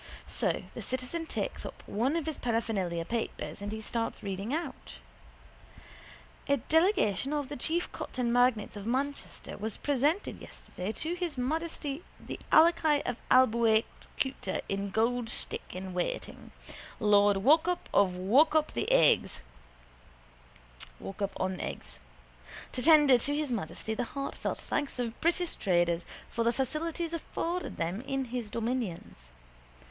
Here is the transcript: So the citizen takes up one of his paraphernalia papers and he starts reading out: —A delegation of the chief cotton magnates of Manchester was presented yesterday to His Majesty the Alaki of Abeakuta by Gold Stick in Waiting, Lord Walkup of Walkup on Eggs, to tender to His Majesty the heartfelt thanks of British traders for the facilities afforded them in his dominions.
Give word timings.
So 0.25 0.63
the 0.73 0.81
citizen 0.81 1.27
takes 1.27 1.63
up 1.63 1.83
one 1.85 2.15
of 2.15 2.25
his 2.25 2.39
paraphernalia 2.39 3.05
papers 3.05 3.61
and 3.61 3.71
he 3.71 3.81
starts 3.81 4.23
reading 4.23 4.51
out: 4.51 4.97
—A 6.49 6.57
delegation 6.57 7.33
of 7.33 7.49
the 7.49 7.55
chief 7.55 7.91
cotton 7.91 8.33
magnates 8.33 8.75
of 8.75 8.87
Manchester 8.87 9.59
was 9.59 9.77
presented 9.77 10.41
yesterday 10.41 10.91
to 10.93 11.13
His 11.13 11.37
Majesty 11.37 12.03
the 12.19 12.39
Alaki 12.51 13.03
of 13.05 13.17
Abeakuta 13.29 14.63
by 14.67 14.75
Gold 14.87 15.29
Stick 15.29 15.61
in 15.75 15.93
Waiting, 15.93 16.51
Lord 16.99 17.37
Walkup 17.37 17.87
of 17.93 18.13
Walkup 18.15 18.71
on 21.39 21.61
Eggs, 21.61 21.99
to 22.71 22.81
tender 22.81 23.19
to 23.19 23.35
His 23.35 23.51
Majesty 23.51 23.93
the 23.93 24.05
heartfelt 24.05 24.57
thanks 24.57 24.97
of 24.97 25.21
British 25.21 25.53
traders 25.53 26.07
for 26.27 26.43
the 26.43 26.51
facilities 26.51 27.13
afforded 27.13 27.77
them 27.77 28.01
in 28.01 28.25
his 28.25 28.49
dominions. 28.49 29.29